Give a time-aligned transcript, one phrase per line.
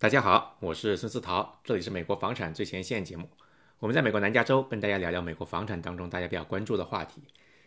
[0.00, 3.28] 大家好，我是孙思桃，这里是美国房产最前线节目。
[3.80, 7.20] 我们在美国南加州跟大家聊聊美国房产当中大家比较关注的话题。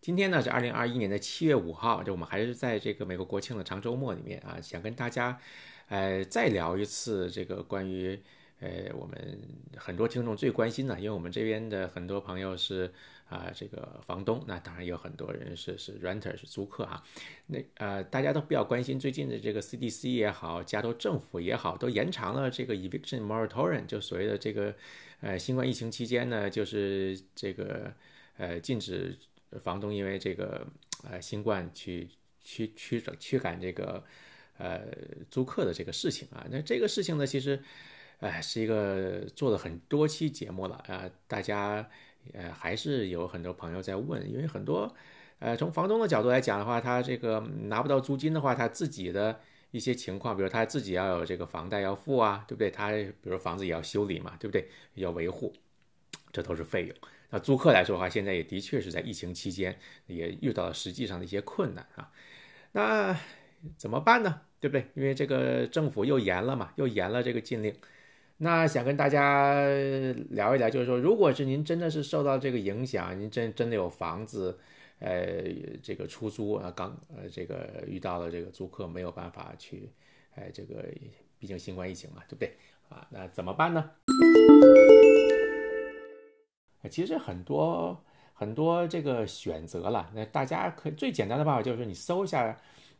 [0.00, 5.38] 今天呢是二零二一年的七月五号，就我们还是在这个美国国庆的长周末里面啊，想跟大家
[5.86, 8.20] 呃再聊一次这个关于
[8.60, 9.38] 呃我们
[9.76, 12.92] 很多听众最关心的，因为我们这边的很多朋友是。
[13.28, 17.02] 啊，这个房东，那当然有很多人是是 renter 是租客哈，
[17.48, 24.72] 那呃大家都比较关心最近的这个 CDC 也好，加州政府也好，都延长了这个 eviction moratorium，就所谓的这个
[25.22, 27.92] 呃新冠疫情期间呢，就是这个
[28.36, 29.18] 呃禁止
[29.60, 30.64] 房东因为这个
[31.02, 32.08] 呃新冠去
[32.44, 34.04] 驱驱驱赶这个
[34.58, 34.82] 呃
[35.28, 37.60] 租客的这个事情啊，那这个事情呢，其实
[38.20, 41.88] 哎是一个做了很多期节目了啊，大家。
[42.34, 44.92] 呃，还是有很多朋友在问，因为很多，
[45.38, 49.38] 呃，从房东的角度来讲的话，他这个拿不到租金的话，他自己的
[49.70, 52.68] 一些情况，比如他自己要有这个房贷要付啊，对不对？
[52.68, 54.68] 他比如房子也要修理嘛，对不对？
[54.94, 55.52] 要维护，
[56.32, 56.96] 这都是费用。
[57.30, 62.10] 那租客来说的话，现在也的确是在疫情期间也遇到了实际上的一些困难啊。
[62.72, 63.16] 那
[63.76, 64.40] 怎么办呢？
[64.58, 64.84] 对不对？
[64.94, 67.72] 因为这个政府又严了嘛，又严了这个禁令。
[68.38, 69.64] 那想跟大家
[70.28, 74.58] 聊一聊，就是说，如果是您真的是受到这个影响，您真真的有房子，
[74.98, 75.42] 呃，
[75.82, 79.88] 这个出租啊，刚呃，这个遇到了这个租客没有办法去，
[80.34, 80.84] 哎，这个
[81.38, 82.52] 毕竟新冠疫情嘛，对不对
[82.90, 83.06] 啊？
[83.08, 83.90] 那怎么办呢？
[86.90, 87.98] 其实很多
[88.34, 92.54] 很多这个选择了，那大家可最简单的办法就是你搜一下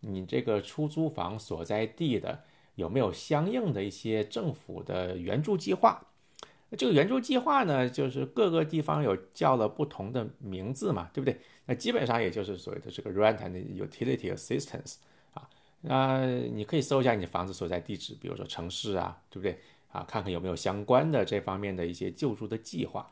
[0.00, 2.36] 你这个出租房所在地的。
[2.74, 6.00] 有没有相应的一些政府的援助计划？
[6.78, 11.36] 这个援助计划呢，就是各个地方有叫了不同的名字嘛，对不对？
[11.66, 14.94] 那基本上也就是所谓的这个 rent and utility assistance
[15.34, 15.48] 啊。
[15.80, 19.58] 那你可以搜一下你房子所在地址，比如说城市啊，对不对？
[19.90, 23.10] 啊，看看有没有相关的这方面的一些救助的计划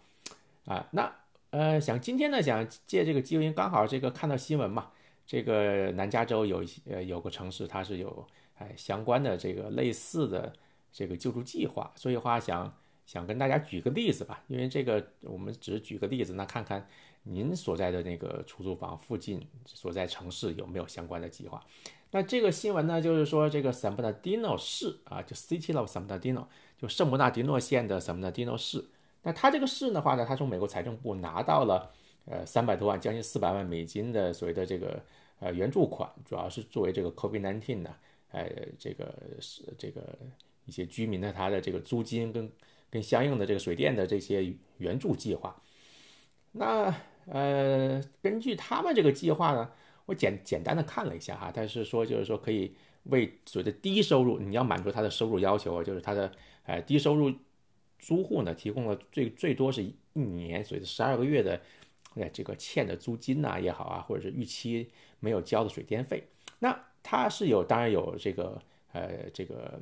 [0.67, 0.87] 啊。
[0.93, 1.13] 那
[1.51, 4.91] 呃，想今天呢，想借这个机会，刚好这个看到新闻嘛，
[5.27, 8.25] 这个南加州有一些呃有个城市，它是有。
[8.59, 10.53] 哎，相关的这个类似的
[10.93, 12.73] 这个救助计划，所以话想
[13.07, 16.87] 想跟大家举个例子吧，因为这个我们只是举个例子，那看看
[17.23, 21.65] 您所在的那个出租房附近所在城市有没有相关的计划。
[22.11, 26.47] 那这个新闻呢，就是说这个 San Bernardino 市啊，就 City of San Bernardino，
[26.79, 28.85] 就圣伯纳迪诺县的 San Bernardino 市。
[29.23, 31.91] 那它这个市的话呢，它从美国财政部拿到了
[32.25, 35.03] 呃三百多万，将近四百万美金的所谓的这个
[35.39, 37.95] 呃援助款，主要是作为这个 COVID-19 呢。
[38.31, 38.47] 呃，
[38.79, 40.19] 这个是这个
[40.67, 42.51] 一些居民的他的这个租金跟
[42.91, 45.61] 跟相应的这个水电的这些援助计划。
[46.53, 46.95] 那
[47.27, 49.71] 呃，根据他们这个计划呢，
[50.05, 52.75] 我简简单的看了一下哈，但是说就是说可以
[53.05, 56.31] 为所谓的低收入，你要满足他的收入要求，就是他的
[56.65, 57.33] 呃低收入
[57.99, 61.61] 租户呢，提供了最最多是一年所谓的十二个月的
[62.15, 64.91] 呃这个欠的租金呐也好啊，或者是逾期
[65.21, 66.29] 没有交的水电费，
[66.59, 66.85] 那。
[67.03, 68.61] 它是有，当然有这个，
[68.93, 69.81] 呃，这个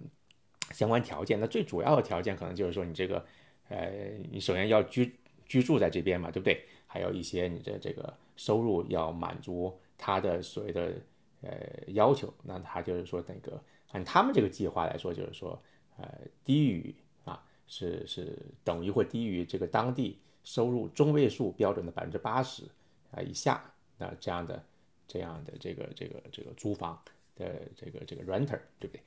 [0.73, 1.41] 相关条件。
[1.41, 3.25] 那最主要的条件可能就是说，你这个，
[3.69, 3.91] 呃，
[4.31, 6.65] 你首先要居居住在这边嘛，对不对？
[6.87, 10.93] 还有一些你的这个收入要满足他的所谓的
[11.43, 11.51] 呃
[11.89, 12.33] 要求。
[12.43, 13.61] 那他就是说，那个
[13.91, 15.61] 按他们这个计划来说，就是说，
[15.99, 16.09] 呃，
[16.45, 16.95] 低于
[17.25, 22.63] 啊，是是等于或低于这个当地收入中位数标准的百分之八十
[23.11, 23.63] 啊以下，
[23.99, 24.65] 那这样的
[25.07, 27.01] 这样的这个这个这个租房。
[27.39, 29.03] 的这个这个 renter 对不对？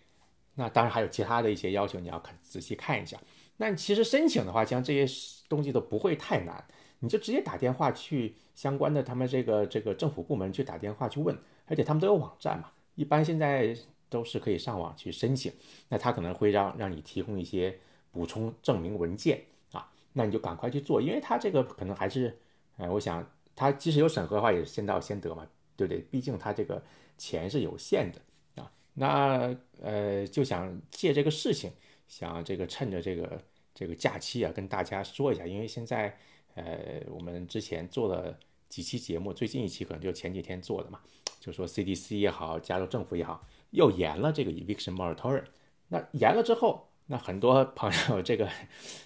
[0.53, 3.19] 那当然还有其他的一些要求，你要看仔细看一下。
[3.57, 5.11] 那其实申请的话，像这些
[5.49, 6.63] 东西都不会太难，
[6.99, 13.75] 你就直接打电话去相关的他们这个这个政府部门去打电话去问，而且他们都有网站嘛，一般现在
[14.09, 15.51] 都是可以上网去申请。
[15.88, 17.79] 那他可能会让让你提供一些
[18.11, 22.38] 补充证明文件啊，那你就赶快去做，因为他这个可能还是，
[22.77, 25.47] 呃，我想他即使有审核的话，也是先到先得嘛，
[25.79, 26.01] 对不对？
[26.12, 26.81] 毕竟他这个。
[27.22, 31.69] 钱是有限的啊，那呃就想借这个事情，
[32.07, 33.44] 想这个趁着这个
[33.75, 36.18] 这个假期啊，跟大家说一下，因为现在
[36.56, 38.39] 呃我们之前做了
[38.69, 41.01] 几期节目，最近一期可能就前几天做的嘛，
[41.42, 45.44] 就说 CDC 也好，加州政府也好，又延了这个 eviction moratorium。
[45.89, 48.50] 那延了之后，那很多朋友这个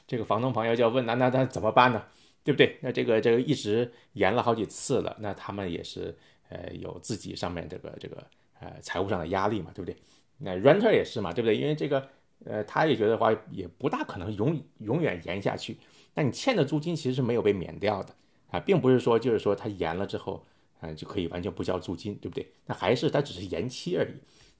[0.05, 2.05] 这个房东朋友就要问，那那那怎么办呢？
[2.43, 2.77] 对不对？
[2.83, 6.15] 那这个这个一直延了好几次了，那他们也是。
[6.53, 8.23] 呃，有自己上面这个这个
[8.59, 9.97] 呃财务上的压力嘛，对不对？
[10.37, 11.57] 那 renter 也是嘛，对不对？
[11.57, 12.07] 因为这个
[12.45, 15.77] 呃，他也觉得话也不大可能永永远延下去。
[16.13, 18.13] 那你欠的租金其实是没有被免掉的
[18.51, 20.45] 啊，并不是说就是说他延了之后，
[20.81, 22.51] 嗯，就可以完全不交租金，对不对？
[22.65, 24.13] 那还是他只是延期而已。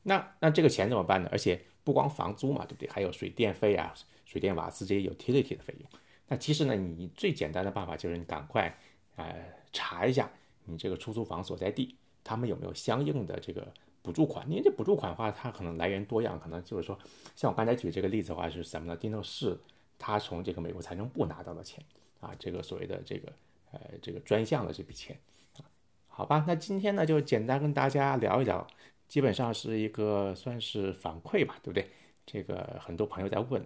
[0.04, 1.30] 那那这个钱怎么办呢？
[1.32, 2.90] 而且不光房租嘛，对不对？
[2.90, 3.94] 还有水电费啊、
[4.26, 5.90] 水电瓦斯这些 utility 的费用。
[6.28, 8.76] 那其实呢，你最简单的办法就是你赶快
[9.16, 9.36] 呃
[9.72, 10.32] 查一下
[10.66, 13.68] 你这个出租房所在地，他们有没有相应的这个
[14.02, 14.50] 补助款。
[14.50, 16.98] 因为这补助款的话，它可能来源多样，可能就是说，
[17.36, 18.96] 像我刚才举这个例子的话是什么呢？
[18.96, 19.58] 丁特市
[19.98, 21.84] 他从这个美国财政部拿到的钱
[22.20, 23.32] 啊，这个所谓的这个
[23.72, 25.20] 呃这个专项的这笔钱
[25.58, 25.66] 啊，
[26.08, 28.66] 好吧，那今天呢就简单跟大家聊一聊。
[29.06, 31.88] 基本上是一个算是反馈吧，对不对？
[32.26, 33.64] 这个很多朋友在问，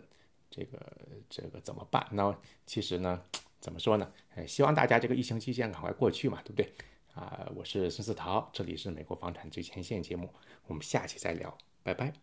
[0.50, 0.78] 这个
[1.30, 2.06] 这个怎么办？
[2.12, 2.36] 那
[2.66, 3.22] 其实呢，
[3.68, 4.10] 怎么说呢？
[4.34, 6.72] 呃，希望大家这个疫情期间赶快过去嘛，对不对？
[7.14, 10.34] 啊，我是孙思桃，这里是美国房产最前线节目，
[10.68, 11.54] 我们下期再聊，
[11.84, 12.14] 拜拜。